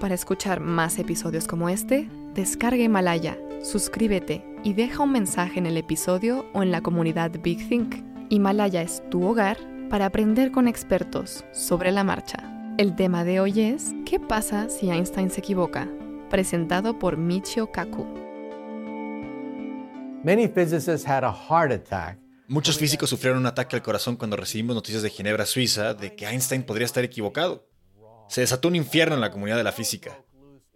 [0.00, 5.76] Para escuchar más episodios como este, descarga Himalaya, suscríbete y deja un mensaje en el
[5.76, 7.96] episodio o en la comunidad Big Think.
[8.28, 9.56] Himalaya es tu hogar
[9.88, 12.50] para aprender con expertos sobre la marcha.
[12.76, 15.88] El tema de hoy es ¿Qué pasa si Einstein se equivoca?
[16.28, 18.04] Presentado por Michio Kaku.
[20.24, 24.76] Many physicists had a heart attack Muchos físicos sufrieron un ataque al corazón cuando recibimos
[24.76, 27.66] noticias de Ginebra, Suiza, de que Einstein podría estar equivocado.
[28.34, 30.20] Se desató un infierno en la comunidad de la física.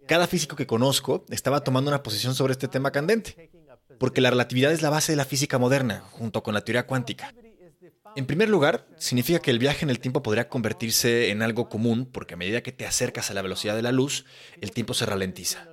[0.07, 3.51] Cada físico que conozco estaba tomando una posición sobre este tema candente,
[3.99, 7.33] porque la relatividad es la base de la física moderna, junto con la teoría cuántica.
[8.15, 12.05] En primer lugar, significa que el viaje en el tiempo podría convertirse en algo común,
[12.05, 14.23] porque a medida que te acercas a la velocidad de la luz,
[14.61, 15.67] el tiempo se ralentiza.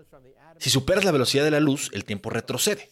[0.58, 2.90] Si superas la velocidad de la luz, el tiempo retrocede.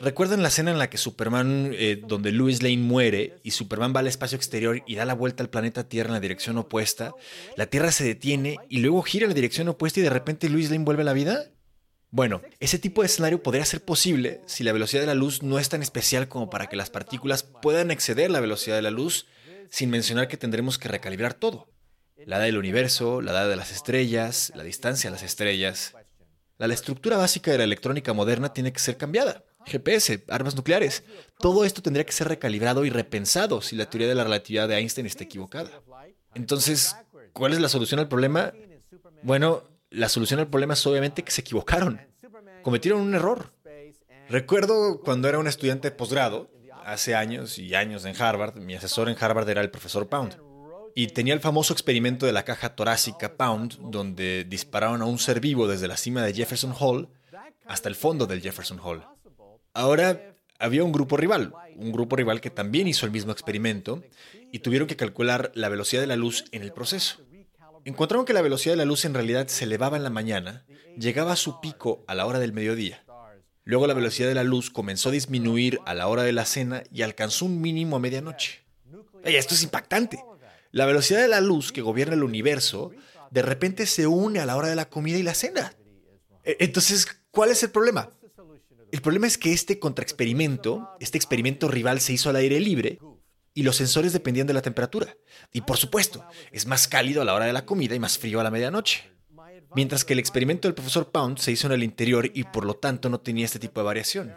[0.00, 4.00] ¿Recuerdan la escena en la que Superman, eh, donde Louis Lane muere y Superman va
[4.00, 7.12] al espacio exterior y da la vuelta al planeta Tierra en la dirección opuesta?
[7.56, 10.70] La Tierra se detiene y luego gira en la dirección opuesta y de repente Louis
[10.70, 11.50] Lane vuelve a la vida.
[12.10, 15.58] Bueno, ese tipo de escenario podría ser posible si la velocidad de la luz no
[15.58, 19.26] es tan especial como para que las partículas puedan exceder la velocidad de la luz,
[19.70, 21.68] sin mencionar que tendremos que recalibrar todo.
[22.26, 25.94] La edad del universo, la edad de las estrellas, la distancia a las estrellas.
[26.58, 29.44] La, la estructura básica de la electrónica moderna tiene que ser cambiada.
[29.66, 31.04] GPS, armas nucleares.
[31.38, 34.76] Todo esto tendría que ser recalibrado y repensado si la teoría de la relatividad de
[34.76, 35.70] Einstein está equivocada.
[36.34, 36.96] Entonces,
[37.32, 38.52] ¿cuál es la solución al problema?
[39.22, 42.00] Bueno, la solución al problema es obviamente que se equivocaron.
[42.62, 43.52] Cometieron un error.
[44.28, 46.50] Recuerdo cuando era un estudiante de posgrado,
[46.84, 50.38] hace años y años en Harvard, mi asesor en Harvard era el profesor Pound.
[50.94, 55.40] Y tenía el famoso experimento de la caja torácica Pound, donde dispararon a un ser
[55.40, 57.08] vivo desde la cima de Jefferson Hall
[57.66, 59.04] hasta el fondo del Jefferson Hall.
[59.74, 64.04] Ahora había un grupo rival, un grupo rival que también hizo el mismo experimento
[64.52, 67.20] y tuvieron que calcular la velocidad de la luz en el proceso.
[67.84, 70.64] Encontraron que la velocidad de la luz en realidad se elevaba en la mañana,
[70.96, 73.04] llegaba a su pico a la hora del mediodía.
[73.64, 76.84] Luego la velocidad de la luz comenzó a disminuir a la hora de la cena
[76.92, 78.64] y alcanzó un mínimo a medianoche.
[79.24, 80.22] ¡Ey, esto es impactante!
[80.70, 82.92] La velocidad de la luz que gobierna el universo
[83.30, 85.74] de repente se une a la hora de la comida y la cena.
[86.44, 88.10] E, entonces, ¿cuál es el problema?
[88.94, 93.00] El problema es que este contraexperimento, este experimento rival se hizo al aire libre
[93.52, 95.16] y los sensores dependían de la temperatura.
[95.52, 98.38] Y por supuesto, es más cálido a la hora de la comida y más frío
[98.38, 99.10] a la medianoche.
[99.74, 102.74] Mientras que el experimento del profesor Pound se hizo en el interior y por lo
[102.74, 104.32] tanto no tenía este tipo de variación.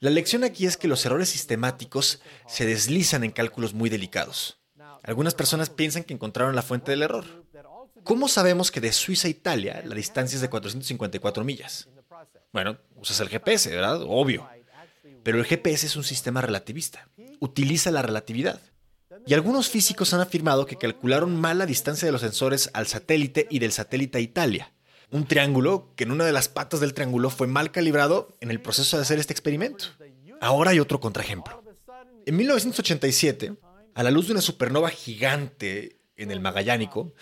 [0.00, 4.58] La lección aquí es que los errores sistemáticos se deslizan en cálculos muy delicados.
[5.04, 7.44] Algunas personas piensan que encontraron la fuente del error.
[8.02, 11.88] ¿Cómo sabemos que de Suiza a Italia la distancia es de 454 millas?
[12.54, 14.00] Bueno, usas el GPS, ¿verdad?
[14.06, 14.48] Obvio.
[15.24, 17.08] Pero el GPS es un sistema relativista.
[17.40, 18.60] Utiliza la relatividad.
[19.26, 23.48] Y algunos físicos han afirmado que calcularon mal la distancia de los sensores al satélite
[23.50, 24.72] y del satélite a Italia.
[25.10, 28.60] Un triángulo que en una de las patas del triángulo fue mal calibrado en el
[28.60, 29.86] proceso de hacer este experimento.
[30.40, 31.60] Ahora hay otro contraejemplo.
[32.24, 33.56] En 1987,
[33.94, 37.14] a la luz de una supernova gigante en el Magallánico,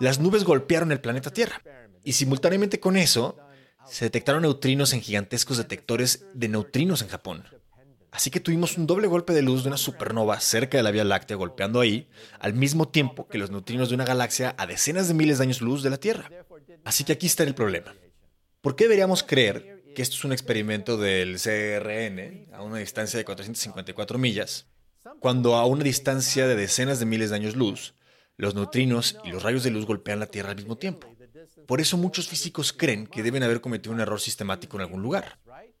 [0.00, 1.62] las nubes golpearon el planeta Tierra.
[2.04, 3.38] Y simultáneamente con eso,
[3.88, 7.44] se detectaron neutrinos en gigantescos detectores de neutrinos en Japón.
[8.10, 11.04] Así que tuvimos un doble golpe de luz de una supernova cerca de la Vía
[11.04, 12.08] Láctea golpeando ahí,
[12.38, 15.60] al mismo tiempo que los neutrinos de una galaxia a decenas de miles de años
[15.60, 16.30] luz de la Tierra.
[16.84, 17.94] Así que aquí está el problema.
[18.62, 23.24] ¿Por qué deberíamos creer que esto es un experimento del CRN a una distancia de
[23.24, 24.66] 454 millas,
[25.20, 27.94] cuando a una distancia de decenas de miles de años luz,
[28.36, 31.15] los neutrinos y los rayos de luz golpean la Tierra al mismo tiempo?
[31.66, 35.38] Por eso muchos físicos creen que deben haber cometido un error sistemático en algún lugar.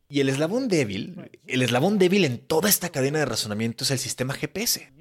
[0.08, 3.98] Y el eslabón débil, el eslabón débil en toda esta cadena de razonamiento es el
[3.98, 4.92] sistema GPS.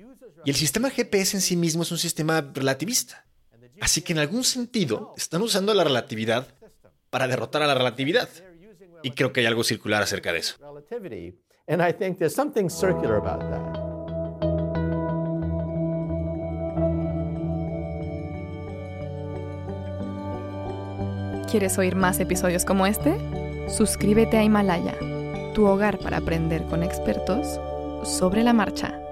[0.46, 3.26] Y el sistema GPS en sí mismo es un sistema relativista.
[3.82, 6.48] Así que en algún sentido están usando la relatividad
[7.10, 8.30] para derrotar a la relatividad.
[9.04, 10.58] Y creo que hay algo circular acerca de eso.
[21.50, 23.16] ¿Quieres oír más episodios como este?
[23.70, 24.96] Suscríbete a Himalaya,
[25.54, 27.60] tu hogar para aprender con expertos
[28.04, 29.05] sobre la marcha.